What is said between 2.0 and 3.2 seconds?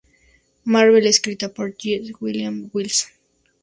Willow Wilson.